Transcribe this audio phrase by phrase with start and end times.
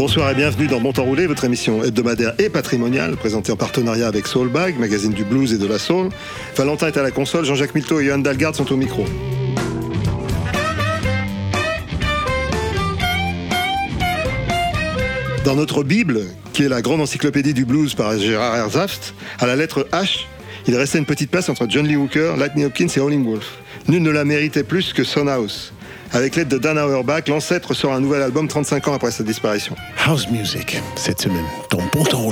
[0.00, 4.08] Bonsoir et bienvenue dans Bon Temps Roulé, votre émission hebdomadaire et patrimoniale, présentée en partenariat
[4.08, 6.08] avec Soulbag, magazine du blues et de la soul.
[6.56, 9.04] Valentin est à la console, Jean-Jacques Milteau et Johan Dalgarde sont au micro.
[15.44, 16.22] Dans notre Bible,
[16.54, 20.20] qui est la grande encyclopédie du blues par Gérard Herzaft, à la lettre H,
[20.66, 23.58] il restait une petite place entre John Lee Hooker, Lightning Hopkins et Howling Wolf.
[23.86, 25.74] Nul ne la méritait plus que Son House.
[26.12, 29.76] Avec l'aide de Dan Auerbach, l'ancêtre sort un nouvel album 35 ans après sa disparition.
[30.06, 32.26] House Music, cette semaine, dans Bon Temps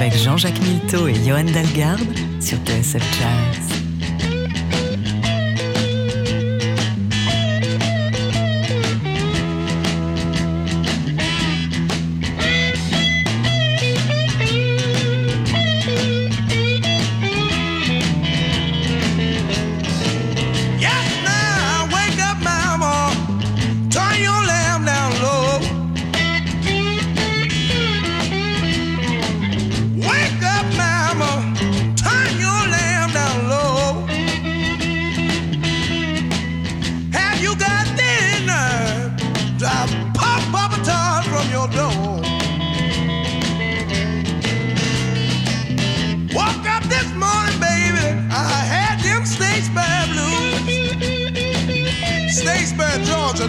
[0.00, 2.00] avec Jean-Jacques Milteau et Johan Dalgarde
[2.40, 3.77] sur TSF Jazz.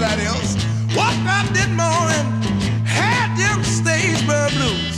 [0.09, 0.55] Everybody else.
[0.95, 2.25] Woke up this morning,
[2.85, 4.88] had them Statesboro blues.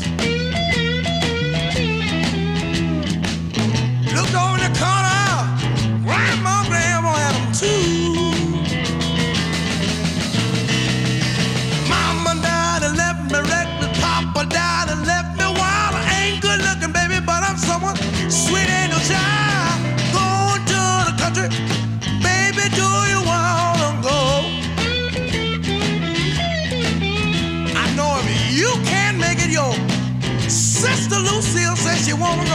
[32.22, 32.51] Wanna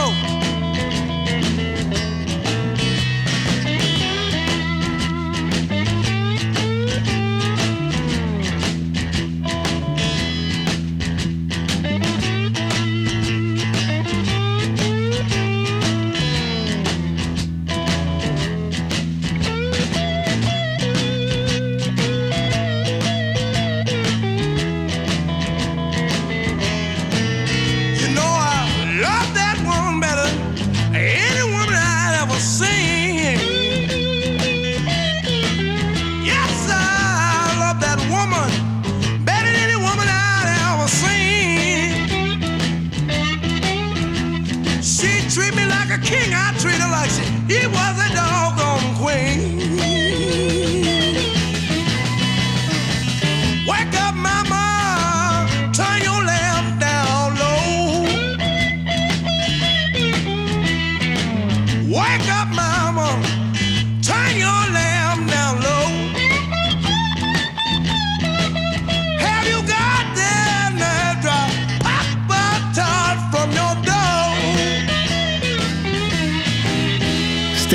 [44.87, 48.95] She treat me like a king, I treat her like she he was a doggone
[48.95, 50.56] queen.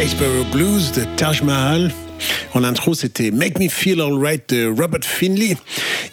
[0.02, 1.92] Statesboro Blues de Taj Mahal.
[2.54, 5.56] En intro, c'était Make Me Feel Alright de Robert Finley.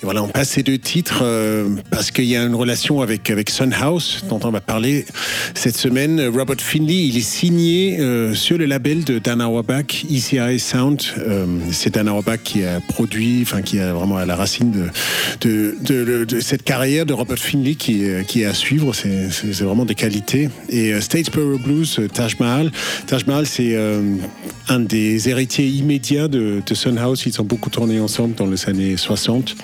[0.01, 3.49] Voilà, on passe ces deux titres euh, parce qu'il y a une relation avec, avec
[3.49, 5.05] Sun House dont on va parler
[5.55, 6.21] cette semaine.
[6.33, 11.01] Robert Finley, il est signé euh, sur le label de Dan Auerbach, ECI Sound.
[11.17, 14.71] Euh, c'est Dan Auerbach qui a produit, enfin qui est vraiment à la racine
[15.41, 18.93] de, de, de, de cette carrière de Robert Finley qui, est- qui est à suivre.
[18.95, 20.49] C'est c'est- vraiment des qualités.
[20.69, 22.71] Et euh, Statesboro Blues, euh, Taj Mahal.
[23.05, 24.01] Taj Mahal, c'est euh,
[24.69, 27.25] un des héritiers immédiats de, de Sun House.
[27.25, 29.57] Ils ont beaucoup tourné ensemble dans les années 60.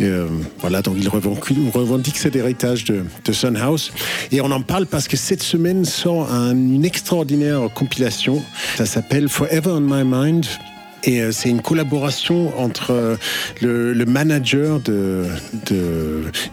[0.00, 0.26] Euh,
[0.60, 3.92] voilà, donc revendiquent, revendiquent cet héritage de, de Sun House.
[4.32, 8.42] Et on en parle parce que cette semaine sort un- une extraordinaire compilation.
[8.76, 10.46] Ça s'appelle Forever on My Mind.
[11.04, 13.16] Et euh, c'est une collaboration entre euh,
[13.60, 15.26] le, manager de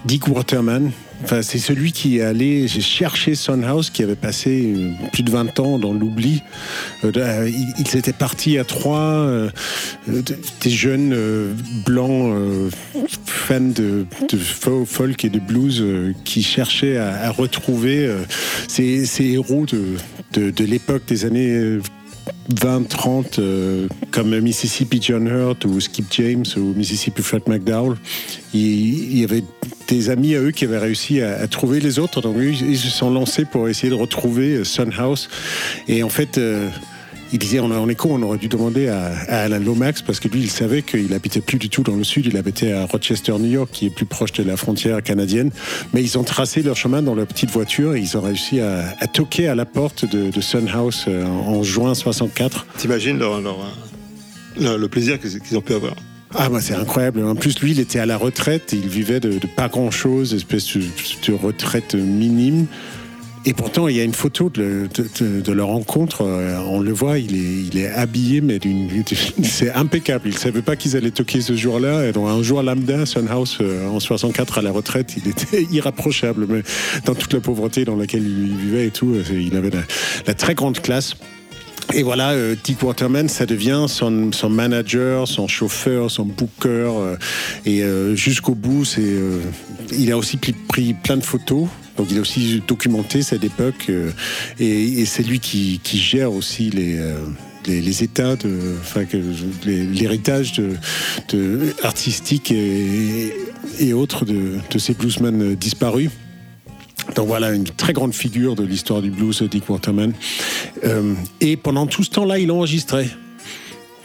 [0.06, 0.92] Dick Waterman.
[1.42, 5.60] C'est celui qui est allé chercher Son House, qui avait passé euh, plus de 20
[5.60, 6.42] ans dans l'oubli.
[7.04, 9.26] Euh, euh, ils, étaient partis à trois,
[10.08, 10.24] de-
[10.62, 11.16] des jeunes
[11.86, 12.72] blancs
[13.26, 15.84] fans de, de fo- folk et de blues
[16.24, 18.10] qui cherchaient à, retrouver
[18.68, 19.66] ces, héros
[20.34, 21.78] de, l'époque des années
[22.50, 27.98] 20, 30, euh, comme Mississippi John Hurt ou Skip James ou Mississippi Fred McDowell.
[28.54, 29.44] Il, y avait
[29.88, 32.22] des amis à eux qui avaient réussi à, trouver les autres.
[32.22, 35.30] Donc eux, ils se sont lancés pour essayer de retrouver euh, Sun House.
[35.88, 36.70] Et en fait, euh,
[37.34, 40.20] il disait, on, on est con, on aurait dû demander à, à Alan Lomax parce
[40.20, 42.28] que lui, il savait qu'il habitait plus du tout dans le sud.
[42.28, 45.50] Il habitait à Rochester, New York, qui est plus proche de la frontière canadienne.
[45.94, 48.96] Mais ils ont tracé leur chemin dans leur petite voiture et ils ont réussi à,
[49.00, 52.68] à toquer à la porte de, de Sun House euh, en, en juin 64.
[52.78, 53.58] T'imagines leur, leur,
[54.78, 55.96] le, plaisir qu'ils qu'ils ont pu avoir?
[56.36, 57.24] Ah bah c'est incroyable.
[57.24, 60.34] En plus lui il était à la retraite, il vivait de, de pas grand chose,
[60.34, 60.84] espèce de,
[61.28, 62.66] de retraite minime.
[63.46, 66.22] Et pourtant il y a une photo de, leur rencontre.
[66.22, 68.60] euh, On le voit, il est, il est habillé mais
[69.44, 70.30] c'est impeccable.
[70.30, 72.08] Il savait pas qu'ils allaient toquer ce jour-là.
[72.08, 75.64] Et donc un jour lambda, Sun House euh, en 64 à la retraite, il était
[75.72, 76.46] irrapprochable.
[76.48, 76.64] Mais
[77.06, 79.72] dans toute la pauvreté dans laquelle il vivait et tout, euh, il avait
[80.26, 81.16] la très grande classe.
[81.94, 86.68] Et voilà, euh, Dick Waterman, ça devient son, son manager, son chauffeur, son booker.
[86.68, 87.16] euh,
[87.66, 89.16] et euh, jusqu'au bout, c'est,
[89.92, 91.68] il a aussi pris, plein de photos.
[91.98, 93.92] Donc il a aussi documenté cette époque.
[94.60, 97.00] et, c'est lui qui, gère aussi les...
[97.68, 99.04] les, états de, enfin
[99.66, 106.10] l'héritage de, artistique et, autres de, de ces bluesmen disparus.
[107.16, 110.14] Donc voilà, une très grande figure de l'histoire du blues, Dick Waterman.
[110.84, 113.08] Euh, et pendant tout ce temps-là, il enregistrait.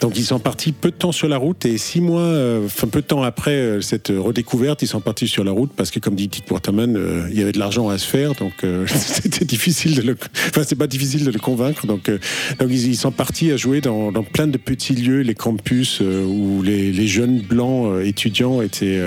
[0.00, 2.86] Donc ils sont partis peu de temps sur la route et six mois, euh, enfin
[2.86, 5.98] peu de temps après euh, cette redécouverte, ils sont partis sur la route parce que
[5.98, 8.86] comme dit Dick Waterman, euh, il y avait de l'argent à se faire, donc euh,
[8.94, 10.16] c'était difficile de le,
[10.50, 11.86] enfin c'est pas difficile de le convaincre.
[11.88, 16.00] Donc, donc ils, sont partis à jouer dans, dans plein de petits lieux, les campus
[16.00, 19.00] où les, les jeunes blancs étudiants étaient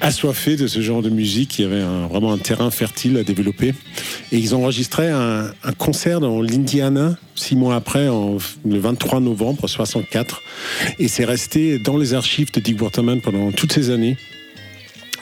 [0.00, 1.58] assoiffés de ce genre de musique.
[1.58, 3.74] Il y avait un- vraiment un terrain fertile à développer.
[4.30, 9.66] Et ils enregistré un, un concert dans l'Indiana six mois après, en, le 23 novembre
[10.12, 10.42] 64.
[10.98, 14.16] Et c'est resté dans les archives de Dick Waterman pendant toutes ces années.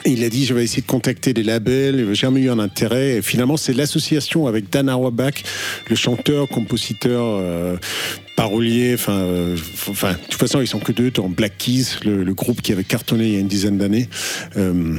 [0.03, 3.17] Il a dit, je vais essayer de contacter des labels, n'a jamais eu un intérêt.
[3.17, 5.43] Et finalement, c'est l'association avec Dan Auerbach,
[5.87, 7.77] le chanteur, compositeur, euh,
[8.35, 9.55] parolier, enfin, euh,
[9.89, 12.71] enfin, de toute façon, ils sont que deux dans Black Keys, le, le groupe qui
[12.71, 14.09] avait cartonné il y a une dizaine d'années.
[14.57, 14.95] Euh,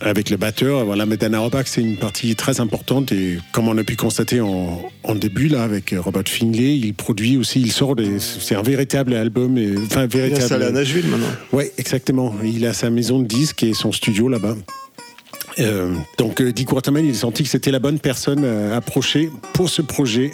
[0.00, 3.76] avec le batteur, voilà, mais Dan Auerbach, c'est une partie très importante et comme on
[3.78, 7.96] a pu constater en, en début là avec Robert Finlay, il produit aussi, il sort
[7.96, 10.42] des, c'est un véritable album, et, enfin Il est véritable.
[10.42, 11.26] installé à Nashville maintenant.
[11.52, 12.34] Oui, exactement.
[12.44, 14.56] Il a sa maison de disques et son studio là-bas.
[15.60, 19.30] Euh, donc euh, Dick Waterman, il a senti que c'était la bonne personne à approcher
[19.52, 20.32] pour ce projet.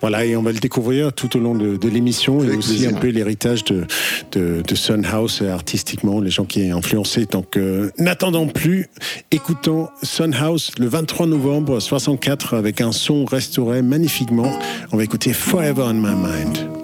[0.00, 2.90] Voilà, et on va le découvrir tout au long de, de l'émission et aussi plaisir.
[2.90, 3.86] un peu l'héritage de,
[4.32, 7.26] de, de Sun House euh, artistiquement, les gens qui ont influencé.
[7.26, 8.88] Donc euh, n'attendons plus,
[9.30, 14.52] écoutons Sun House le 23 novembre 64 avec un son restauré magnifiquement.
[14.92, 16.77] On va écouter Forever on My Mind.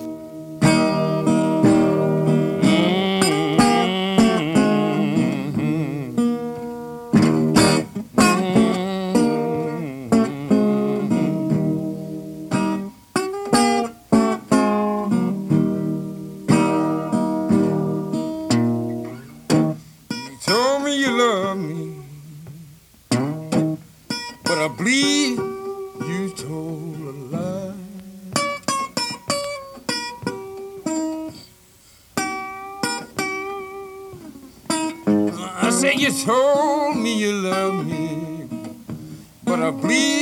[20.95, 21.97] You love me,
[24.45, 27.75] but I believe you told a lie.
[35.63, 38.49] I say you told me you love me,
[39.45, 40.14] but I believe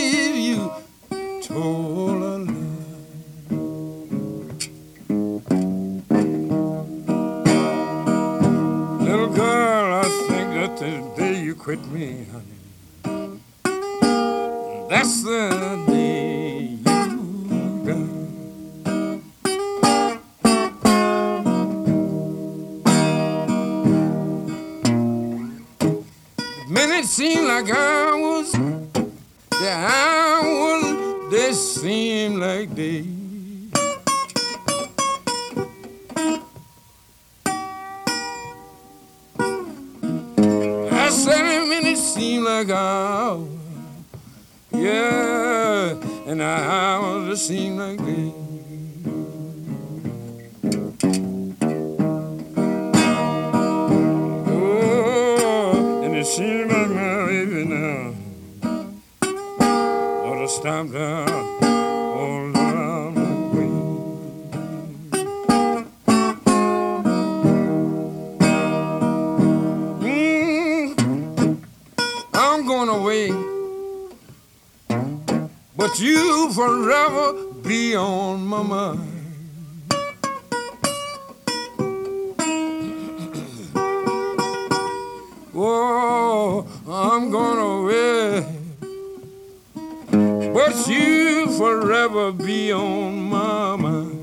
[90.75, 94.21] But you forever be on my mind.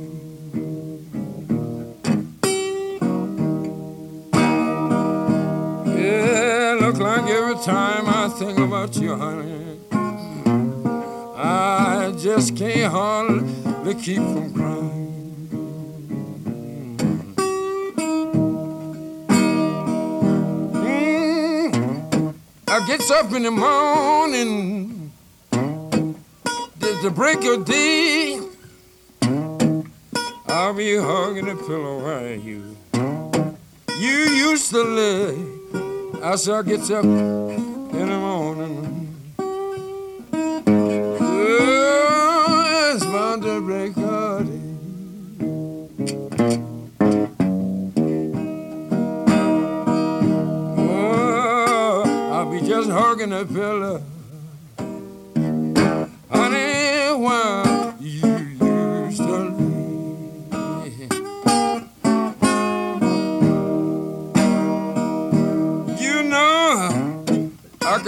[5.85, 9.79] Yeah, look like every time I think about you, honey,
[11.37, 15.49] I just can't hardly keep from crying.
[20.73, 22.33] Mm,
[22.67, 24.78] I gets up in the morning
[26.99, 28.41] at the break of day.
[30.47, 32.75] I'll be hugging the pillow while you
[33.97, 34.17] you
[34.49, 35.37] used to lay.
[36.21, 39.15] I shall get up in the morning.
[41.21, 41.37] Oh,
[43.43, 44.49] to break day.
[50.77, 52.03] Oh,
[52.33, 54.03] I'll be just hugging the pillow.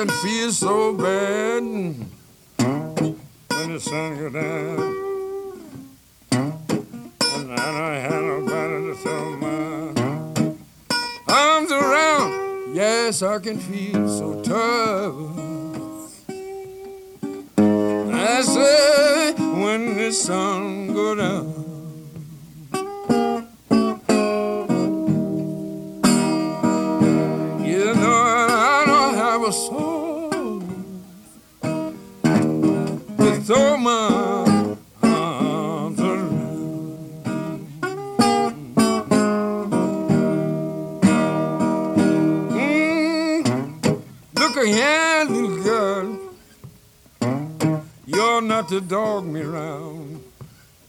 [0.06, 1.62] can feel so bad
[2.58, 4.80] when the sun goes down.
[7.36, 9.94] And I had nobody to throw my
[11.28, 12.76] arms around.
[12.76, 15.14] Yes, I can feel so tough.
[17.60, 21.51] I say when the sun goes down.
[48.72, 50.24] To dog me round.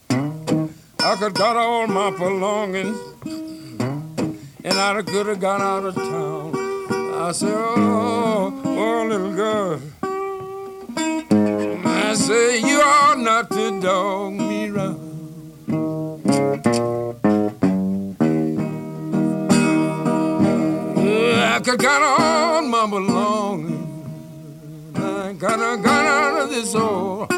[0.09, 2.97] I could got all my belongings
[4.63, 6.55] and I could have gone out of town.
[7.15, 9.81] I said, oh, oh, little girl.
[11.85, 15.09] I say, you are not to dog me round.
[21.53, 23.83] I could got all my belongings.
[24.95, 27.32] I gotta got out of this old,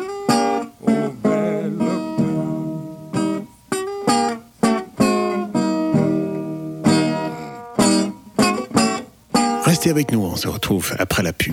[9.84, 11.52] Restez avec nous, on se retrouve après la pub.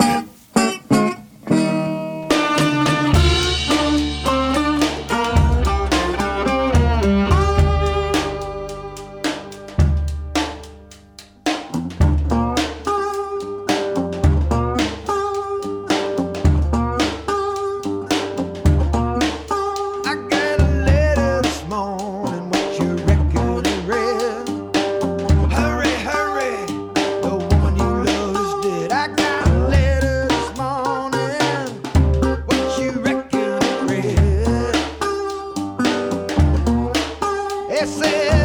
[37.82, 38.41] esquecer.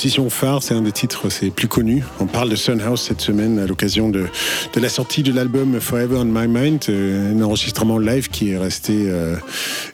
[0.00, 2.02] Composition phare, c'est un des titres c'est plus connus.
[2.20, 4.24] On parle de Sun House cette semaine à l'occasion de,
[4.72, 8.56] de la sortie de l'album Forever on My Mind, euh, un enregistrement live qui est
[8.56, 9.36] resté euh,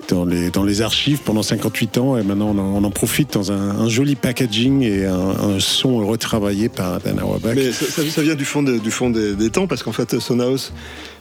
[0.08, 3.32] dans, les, dans les archives pendant 58 ans et maintenant on en, on en profite
[3.32, 7.54] dans un, un joli packaging et un, un son retravaillé par Dan Auerbach.
[7.56, 9.90] Mais ça, ça- ça vient du fond, de- du fond des, des temps, parce qu'en
[9.92, 10.72] fait, Son House,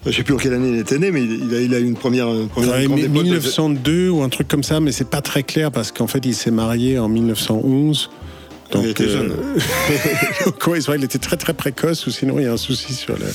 [0.06, 1.80] je sais plus en quelle année il était né, mais il, il a, il a
[1.80, 4.62] eu une première, une première Ouais, grande mais époque de- 1902 ou un truc comme
[4.64, 8.12] ça, mais c'est pas très clair parce qu'en fait il s'est marié en 1911.
[8.72, 9.30] Donc, Il était jeune.
[10.46, 12.94] donc, ouais, soit il était très très précoce ou sinon il y a un souci
[12.94, 13.26] sur la,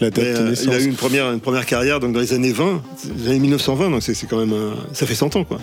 [0.00, 0.64] la date Mais, de euh, naissance.
[0.66, 2.82] il a eu une première, une première carrière donc dans les années 20,
[3.18, 4.52] les années 1920, donc c'est quand même.
[4.52, 5.58] euh, ça fait 100 ans, quoi.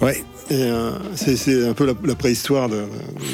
[0.00, 0.22] Ouais,
[0.52, 2.84] euh, c'est un peu la, la préhistoire de-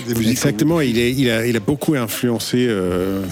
[0.08, 0.30] des musiques.
[0.32, 0.80] exactement.
[0.80, 3.22] Il, est, il, a, il a beaucoup influencé, euh,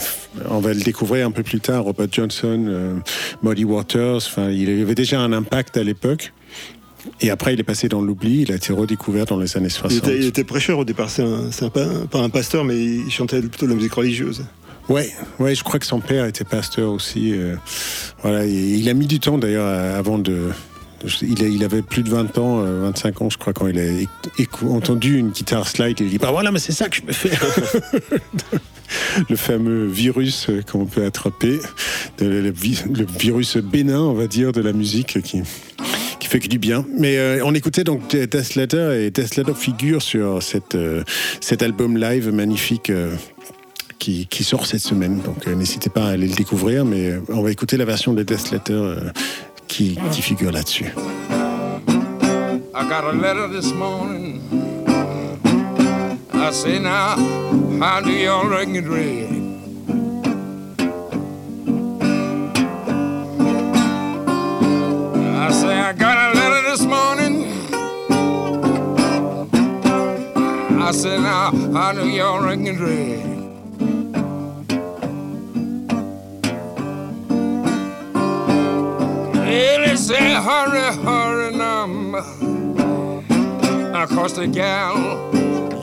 [0.50, 2.94] on va le découvrir un peu plus tard, Robert Johnson, euh,
[3.42, 4.16] Muddy Waters.
[4.16, 6.32] Enfin, il avait déjà un impact à l'époque.
[7.20, 8.42] Et après, il est passé dans l'oubli.
[8.42, 9.92] Il a été redécouvert dans les années Il 60.
[9.98, 11.24] était, il était prêcheur au départ, c'est
[11.70, 14.44] pas un pasteur, mais il chantait plutôt de la musique religieuse.
[14.88, 17.32] Ouais, ouais, je crois que son père était pasteur aussi.
[17.32, 17.56] euh,
[18.22, 20.50] voilà, et il a mis du temps d'ailleurs avant de.
[21.22, 23.78] Il, a- il avait plus de 20 ans, euh, 25 ans, je crois, quand il
[23.78, 23.82] a
[24.68, 25.98] entendu une guitare slide.
[26.00, 27.40] Il dit Bah voilà, mais c'est ça que je peux faire.
[29.28, 31.58] le fameux virus euh, qu'on peut attraper,
[32.20, 32.50] le
[33.18, 35.42] virus bénin, on va dire, de la musique qui,
[36.26, 36.84] fait que du bien.
[36.98, 40.40] Mais euh, on écoutait donc Letter et Letter figure sur
[40.74, 41.02] euh,
[41.40, 42.90] cet album live magnifique.
[42.90, 43.14] euh,
[43.98, 45.20] qui, qui sort cette semaine.
[45.24, 48.50] Donc n'hésitez pas à aller le découvrir, mais on va écouter la version de Death
[48.50, 48.92] Letter
[49.68, 50.92] qui, qui figure là-dessus.
[52.74, 54.42] I got a letter this morning.
[56.34, 57.16] I say now,
[57.80, 58.74] how do y'all reckon
[65.46, 67.44] I say I got a letter this morning.
[70.82, 73.22] I said now, I do y'all reckon it read?
[79.34, 81.86] Well, it say hurry, hurry now.
[84.06, 84.96] Cause the gal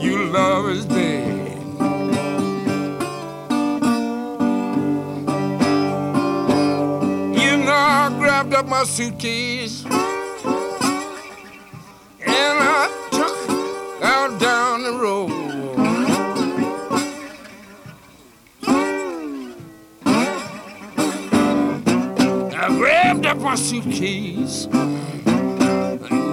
[0.02, 0.84] you love is
[8.64, 9.92] Up my suitcase and
[12.26, 13.36] I took
[14.02, 15.30] out down the road.
[22.54, 24.66] I grabbed up my suitcase.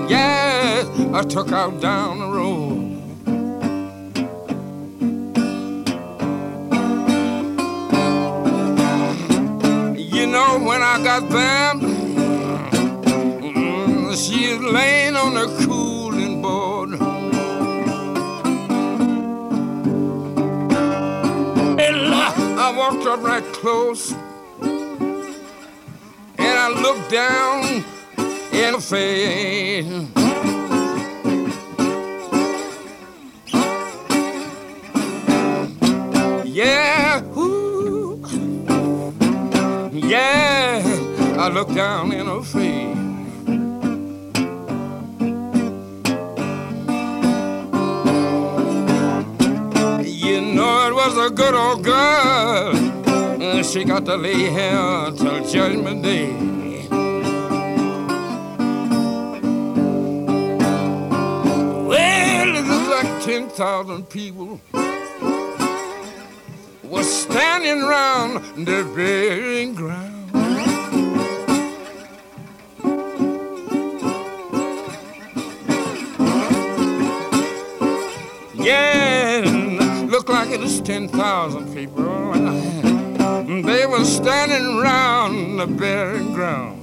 [0.09, 2.91] Yes, I took out down the road.
[9.97, 12.00] You know, when I got there, mm,
[14.21, 16.91] she was laying on the cooling board.
[21.79, 22.13] And
[22.59, 24.11] I walked up right close
[26.37, 27.83] and I looked down
[28.53, 29.85] in her face.
[36.45, 38.21] Yeah, ooh,
[39.91, 40.83] yeah,
[41.39, 42.70] I looked down in her face.
[51.25, 52.75] A good old girl.
[53.41, 56.31] and She got to lay here till Judgment Day.
[62.91, 64.59] Like 10,000 people
[66.83, 70.17] were standing around the burying ground.
[78.53, 79.00] Yeah,
[80.51, 82.33] like it was 10,000 people.
[83.63, 86.77] They were standing around the burying ground.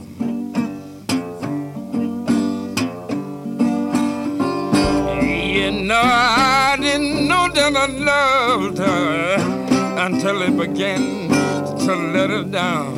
[5.54, 9.36] You know, I didn't know that I loved her
[9.98, 11.28] until it began
[11.78, 12.94] to let her down.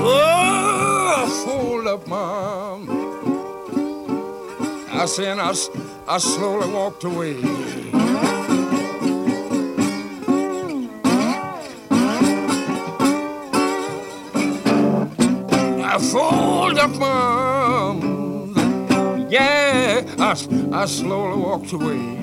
[0.00, 2.67] Oh, fold up my
[5.08, 5.38] arm.
[5.38, 5.74] I said,
[6.06, 7.36] I, I slowly walked away.
[15.82, 18.56] I fold up my arms.
[19.32, 20.34] Yeah, I,
[20.72, 22.16] I slowly walked away.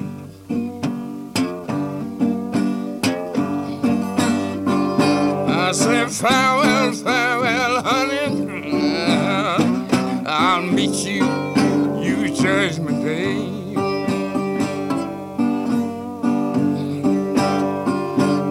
[5.48, 8.26] I said, farewell, farewell, honey.
[10.28, 11.55] I'll meet you
[12.46, 13.38] judgment day.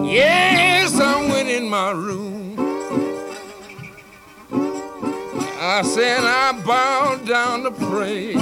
[0.03, 2.57] Yes, I went in my room.
[5.61, 8.35] I said, I bowed down to pray.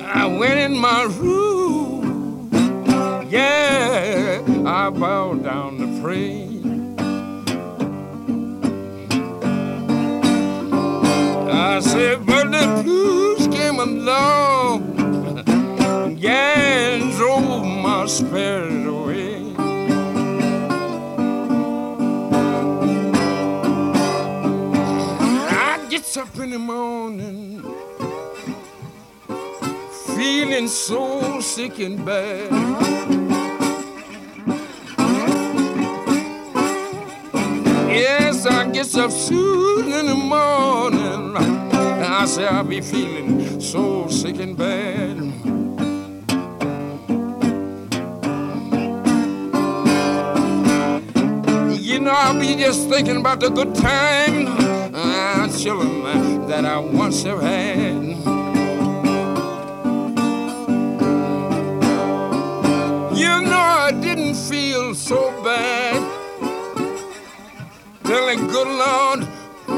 [0.00, 2.48] I went in my room.
[3.28, 6.39] Yeah, I bowed down to pray.
[11.62, 14.98] I said, but the blues came along.
[16.24, 19.54] And drove my spirit away.
[25.50, 27.62] I gets up in the morning
[30.16, 33.19] feeling so sick and bad.
[38.42, 41.36] Yes, I get up soon in the morning.
[41.36, 45.18] I say I'll be feeling so sick and bad.
[51.78, 54.46] You know, I'll be just thinking about the good time,
[54.94, 58.04] uh, chillin' that I once have had.
[63.18, 66.09] You know I didn't feel so bad
[68.04, 69.28] till the good Lord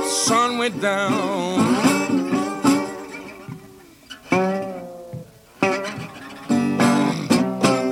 [0.04, 1.12] sun went down.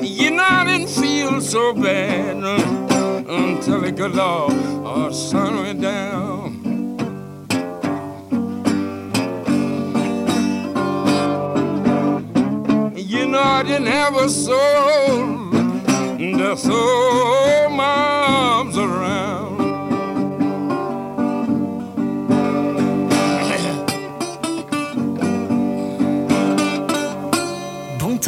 [0.03, 4.53] You know I didn't feel so bad uh, until the good Lord
[4.85, 6.57] uh, sun went down.
[12.97, 15.51] You know I didn't have a soul
[16.57, 19.30] throw my arms around.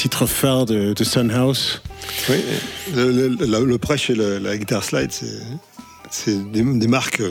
[0.00, 1.82] Titre phare de, de Sunhouse.
[2.30, 2.36] Oui,
[2.96, 5.26] le, le- le- le prêche et le- la guitare slide, c'est
[6.10, 7.28] c'est des, des marques euh,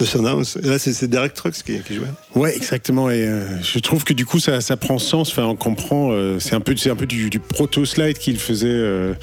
[0.00, 0.58] de Sunhouse.
[0.64, 2.08] Et là, c'est c'est Derek Trucks qui, qui jouait.
[2.34, 3.10] Ouais, exactement.
[3.10, 5.30] Et euh, je trouve que du coup, ça, ça prend sens.
[5.30, 6.10] Enfin, on comprend.
[6.10, 9.14] euh, c'est un peu, c'est un peu du, du proto slide qu'il faisait euh,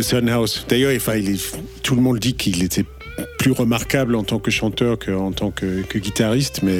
[0.00, 0.64] Sunhouse.
[0.70, 2.86] D'ailleurs, enfin, il est- tout le monde dit qu'il était
[3.38, 6.78] plus remarquable en tant que chanteur qu'en tant que, que guitariste, mais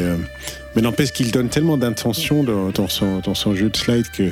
[0.76, 2.88] mais n'empêche qu'il donne tellement d'intention dans,
[3.34, 4.30] son jeu de slide que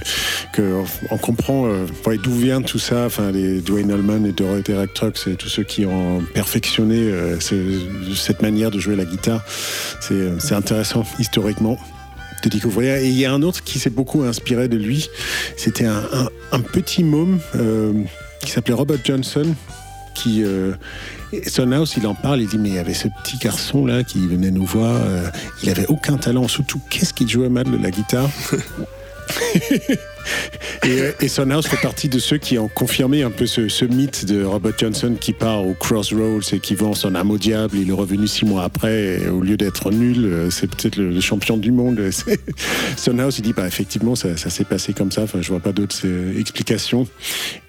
[1.17, 1.87] comprend euh,
[2.23, 3.07] d'où vient tout ça.
[3.07, 7.41] Enfin, les Dwayne Allman et Dor- Derek Trucks et tous ceux qui ont perfectionné euh,
[7.41, 7.81] ce-
[8.15, 9.43] cette manière de jouer la guitare.
[10.01, 11.79] C'est euh, c'est intéressant historiquement
[12.45, 12.97] de découvrir.
[12.97, 15.09] Et il y a un autre qui s'est beaucoup inspiré de lui.
[15.57, 17.41] C'était un, petit môme
[18.41, 19.55] qui s'appelait Robert Johnson.
[20.15, 20.73] Qui, euh,
[21.33, 24.05] et Sunhouse, il en parle, il dit mais il y avait ce petit garçon là
[24.05, 25.29] qui venait nous voir, euh,
[25.63, 28.31] il avait aucun talent, surtout qu'est-ce qu'il jouait mal de la guitare?
[30.85, 33.85] Et, euh, et Sunhouse fait partie de ceux qui ont confirmé un peu ce, ce
[33.85, 37.79] mythe de Robert Johnson qui part au Crossroads et qui vend son âme au diable.
[37.79, 39.21] Il est revenu six mois après.
[39.23, 42.01] Et au lieu d'être nul, euh, c'est peut-être le, le champion du monde.
[42.97, 45.23] Sunhouse, il dit bah, effectivement, ça, ça s'est passé comme ça.
[45.23, 47.07] Enfin, je vois pas d'autres euh, explications.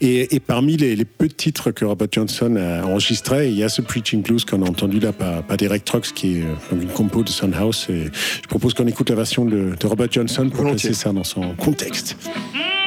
[0.01, 3.63] Et, et parmi les, les peu de titres que Robert Johnson a enregistrés, il y
[3.63, 6.81] a ce Preaching Blues qu'on a entendu là par, par Derek Trucks, qui est euh,
[6.81, 7.87] une compo de Sunhouse.
[7.89, 8.05] Et
[8.43, 10.89] je propose qu'on écoute la version de, de Robert Johnson pour Volontiers.
[10.89, 12.17] placer ça dans son contexte.
[12.53, 12.84] I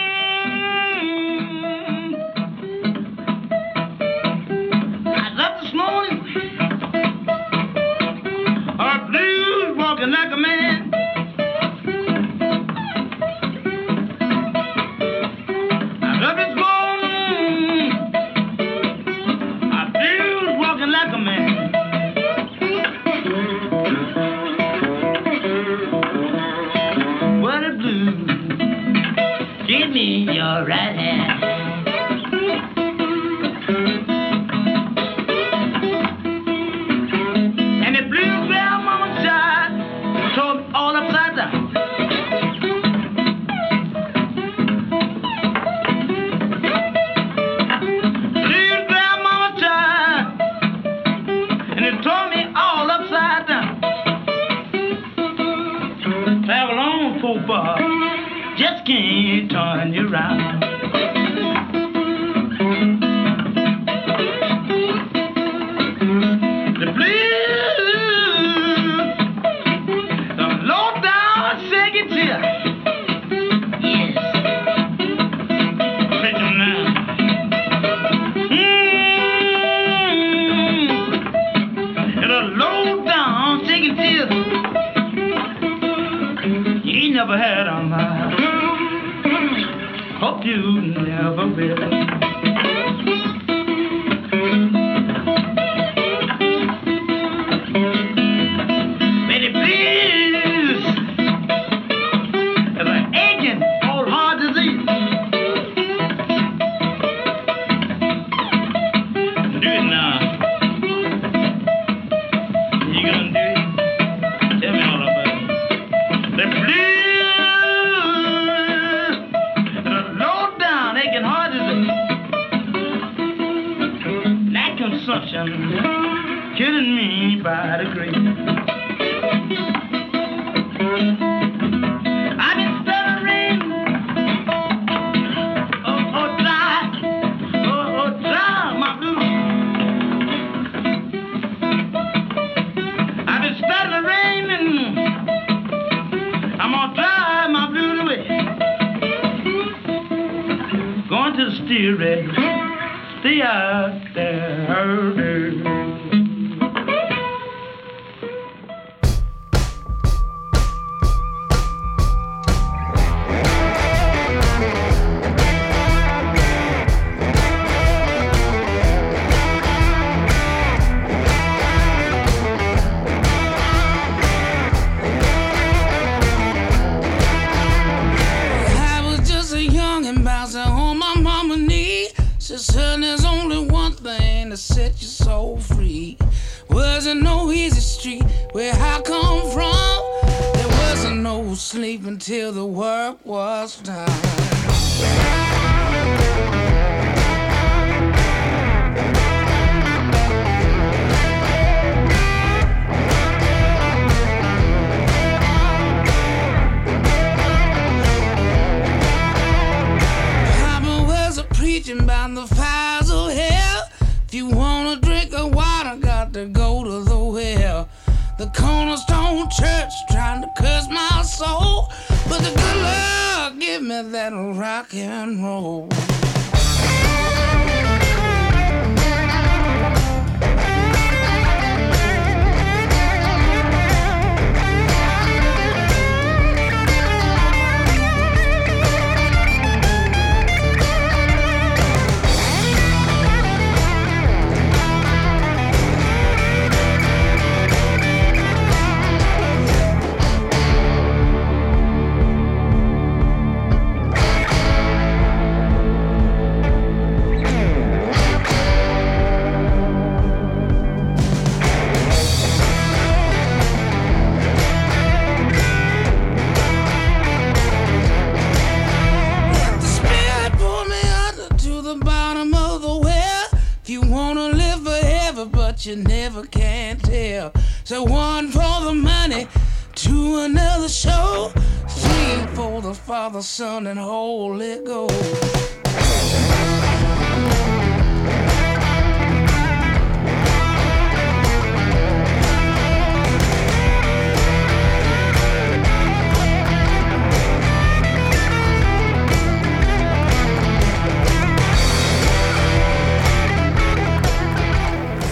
[275.89, 277.51] you never can tell.
[277.85, 279.49] So one for the money,
[279.95, 281.51] to another show,
[281.89, 286.88] three for the Father, Son, and Holy Ghost.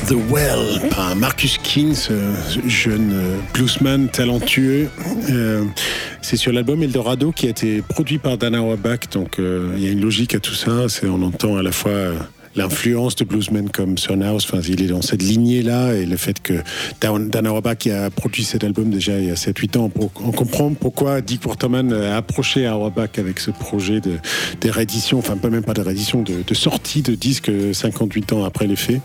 [0.08, 2.12] The Well par Marcus King, ce
[2.64, 4.88] jeune euh, bluesman talentueux.
[5.30, 5.64] Euh,
[6.22, 9.88] c'est sur l'album Eldorado qui a été produit par Dana Wabach, donc euh, il y
[9.88, 10.86] a une logique à tout ça.
[11.02, 12.12] On entend à la fois
[12.56, 16.54] l'influence de bluesmen comme Sunhouse, enfin il est dans cette lignée-là, et le fait que
[17.00, 20.72] Dan- Dana Wabach a produit cet album déjà il y a 7-8 ans, on comprend
[20.74, 24.12] pourquoi Dick Waterman a approché Auerbach avec ce projet de,
[24.60, 28.44] de réédition, enfin pas même pas de réédition, de, de sortie de disque 58 ans
[28.44, 29.00] après les faits.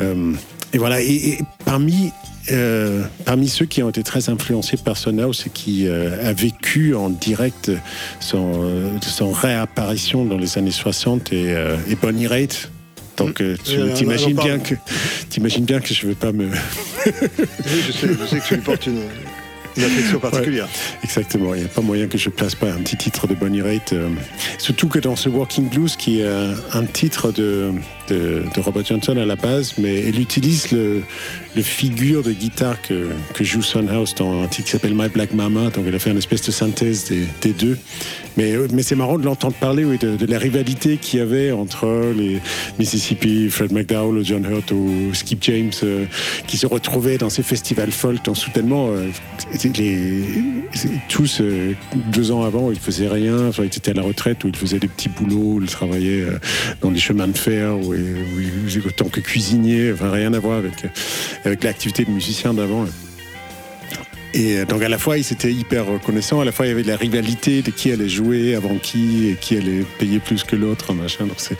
[0.00, 0.32] Euh,
[0.72, 2.12] et voilà, et parmi,
[2.50, 6.94] euh, parmi ceux qui ont été très influencés par Sunhouse et qui euh, a vécu
[6.94, 7.70] en direct
[8.20, 12.70] son, son réapparition dans les années 60 et, euh, et Bonnie Raitt.
[13.16, 14.74] Donc, tu t'imagines bien que
[15.28, 16.46] t'imagines bien que je ne vais pas me
[17.06, 17.12] Oui,
[17.86, 19.02] je sais, je sais que tu lui portes une,
[19.76, 20.68] une affection particulière.
[21.02, 23.60] Exactement, il n'y a pas moyen que je place pas un petit titre de Bonnie
[23.62, 23.92] Raitt.
[23.92, 24.08] euh,
[24.58, 26.28] surtout que dans ce Walking Blues, qui est
[26.72, 27.72] un titre de,
[28.08, 31.02] de, de Robert Johnson à la base, mais il utilise le,
[31.58, 33.08] le figure de guitare que,
[33.40, 35.70] joue Sunhouse dans un titre qui s'appelle My Black Mama.
[35.70, 37.76] Donc il a fait une espèce de synthèse des, des deux.
[38.38, 41.22] Mais, euh, mais c'est marrant de l'entendre parler oui, de, de la rivalité qu'il y
[41.22, 42.38] avait entre les
[42.78, 46.04] Mississippi, Fred McDowell, John Hurt ou Skip James, euh,
[46.46, 48.24] qui se retrouvaient dans ces festivals folk.
[48.24, 49.08] Donc soudainement, euh,
[51.08, 51.42] tous,
[52.12, 53.48] deux ans avant, ils faisaient rien.
[53.48, 56.26] Enfin, ils étaient à la retraite ou ils faisaient des petits boulots, ils travaillaient
[56.80, 57.92] dans les chemins de fer ou,
[58.86, 59.92] autant que cuisiniers.
[59.92, 60.76] Enfin, rien à voir avec,
[61.48, 62.84] avec l'activité de musicien d'avant.
[64.34, 66.72] Et euh, donc à la fois, ils étaient hyper reconnaissants, à la fois il y
[66.72, 70.44] avait de la rivalité de qui allait jouer avant qui et qui allait payer plus
[70.44, 71.24] que l'autre, machin.
[71.26, 71.56] Donc c'est,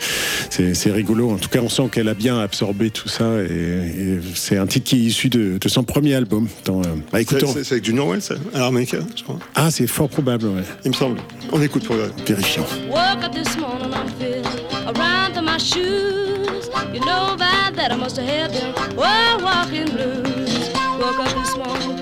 [0.49, 1.31] c'est, c'est rigolo.
[1.31, 4.67] En tout cas, on sent qu'elle a bien absorbé tout ça et, et c'est un
[4.67, 6.47] titre qui est issu de, de son premier album.
[6.65, 7.53] Dans, euh, bah, C'est écoutons.
[7.53, 9.39] c'est- c'est avec Junior Wells, ça à l'harmonica, je crois.
[9.55, 10.63] Ah, c'est fort probable, ouais.
[10.85, 11.19] Il me semble.
[11.51, 12.13] On écoute pour regarder.
[12.25, 12.65] Vérifions.
[12.89, 14.45] Woke up this morning, I'm feeling
[14.85, 16.69] around to my shoes.
[16.93, 20.69] You know by that I must have had them walking blues.
[20.99, 21.98] Woke up this morning,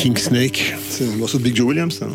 [0.00, 0.74] King Snake.
[0.88, 2.06] C'est un morceau de Big Joe Williams, ça.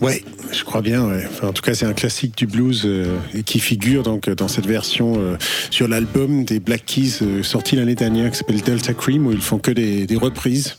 [0.00, 1.06] Ouais, je crois bien.
[1.06, 1.26] Ouais.
[1.30, 4.66] Enfin, en tout cas, c'est un classique du blues euh, qui figure donc dans cette
[4.66, 5.36] version euh,
[5.70, 9.42] sur l'album des Black Keys euh, sorti l'année dernière qui s'appelle Delta Cream où ils
[9.42, 10.78] font que des, des reprises.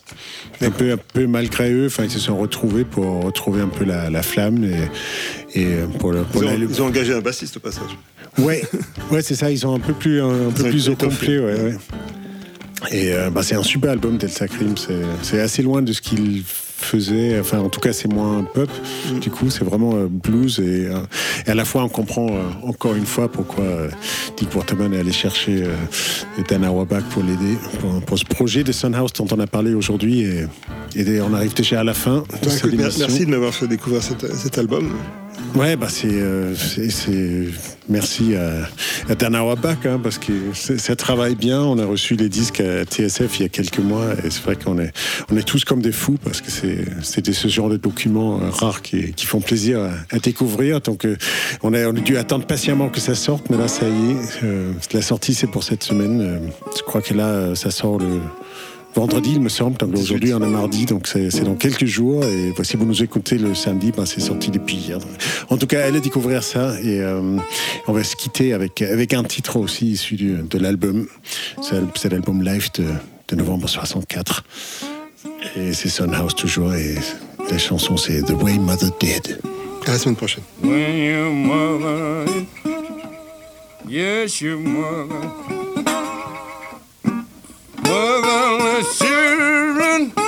[0.62, 3.86] Un peu, un peu malgré eux, enfin, ils se sont retrouvés pour retrouver un peu
[3.86, 7.14] la, la flamme et, et euh, pour, le, pour Ils ont, la- ils ont engagé
[7.14, 7.92] un bassiste au passage.
[8.40, 8.64] Ouais,
[9.12, 9.52] ouais, c'est ça.
[9.52, 11.54] Ils sont un peu plus, un, peu plus au complet, ouais.
[11.54, 11.76] ouais.
[12.92, 14.76] Et euh, bah, c'est un super album Delta Cream.
[15.22, 17.40] C'est, assez loin de ce qu'il faisait.
[17.40, 18.70] Enfin, en tout cas, c'est moins pop.
[19.22, 20.98] Du coup, c'est vraiment euh, blues et, euh,
[21.46, 23.90] et à la fois, on comprend euh, encore une fois pourquoi euh,
[24.38, 25.76] Dick Waterman est allé chercher euh,
[26.50, 30.22] Dan Auerbach pour l'aider pour, pour ce projet de Sunhouse dont on a parlé aujourd'hui.
[30.22, 30.46] Et,
[30.96, 33.68] et on arrive déjà à la fin de Bah, cette écoute, merci de m'avoir fait
[33.68, 34.92] découvrir cet, cet album.
[35.56, 36.54] Ouais, bah c'est, euh,
[37.88, 38.68] merci à,
[39.10, 41.62] à Dan Auerbach, hein, parce que ça travaille bien.
[41.62, 44.58] On a reçu les disques à TSF il y a quelques mois et c'est vrai
[44.58, 44.92] qu'on est,
[45.32, 48.50] on est tous comme des fous parce que c'est, c'était ce genre de documents euh,
[48.50, 50.82] rares qui, qui font plaisir à, à découvrir.
[50.82, 51.16] Donc euh,
[51.64, 54.44] on a, on a dû attendre patiemment que ça sorte, mais là ça y est,
[54.44, 56.22] euh, la sortie c'est pour cette semaine.
[56.22, 56.40] Euh,
[56.78, 58.20] je crois que là ça sort le
[58.96, 59.78] vendredi, il me semble.
[59.78, 62.24] Donc aujourd'hui, on est mardi, donc c'est dans quelques jours.
[62.24, 64.98] Et si vous nous écoutez le samedi, ben, c'est sorti depuis hier.
[65.50, 66.80] En tout cas, allez découvrir ça.
[66.82, 67.38] Et euh,
[67.88, 71.08] on va se quitter avec, avec un titre aussi issu de l'album.
[71.62, 72.86] C'est l'album live de,
[73.28, 74.44] de novembre 64.
[75.58, 76.74] Et c'est Sunhouse toujours.
[76.74, 76.96] Et
[77.52, 79.40] la chanson, c'est The Way Mother Did.
[79.86, 80.44] À la semaine prochaine.
[80.64, 82.26] When your mother,
[83.88, 85.30] yes, your mother,
[87.84, 88.25] motherless
[88.84, 90.25] Sharon.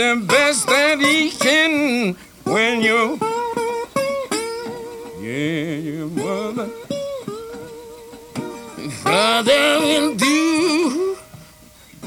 [0.00, 3.18] The best that he can when you
[5.20, 6.68] yeah, your mother.
[9.02, 11.18] Father will do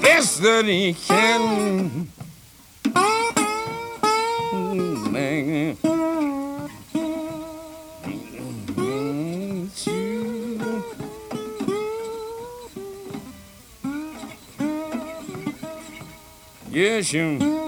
[0.01, 2.09] best that he can.
[16.71, 17.62] Yes, you.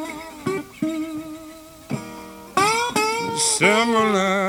[3.58, 4.45] Similar,